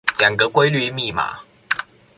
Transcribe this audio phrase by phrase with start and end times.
[0.17, 1.41] 兩個規律密碼